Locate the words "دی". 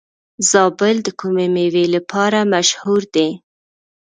3.15-3.29